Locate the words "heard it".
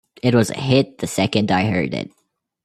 1.69-2.09